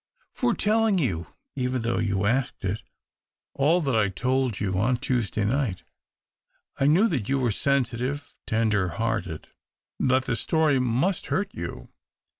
For 0.31 0.55
telling 0.55 0.97
you, 0.97 1.27
even 1.55 1.83
though 1.83 1.99
you 1.99 2.25
asked 2.25 2.65
it, 2.65 2.81
all 3.53 3.81
that 3.81 3.95
I 3.95 4.09
told 4.09 4.59
you 4.59 4.79
on 4.79 4.97
Tuesday 4.97 5.45
night. 5.45 5.83
I 6.79 6.87
knew 6.87 7.07
that 7.07 7.29
you 7.29 7.37
were 7.37 7.51
sensitive, 7.51 8.33
tender 8.47 8.87
hearted— 8.89 9.49
that 9.99 10.25
the 10.25 10.35
story 10.35 10.79
must 10.79 11.27
hurt 11.27 11.53
you. 11.53 11.89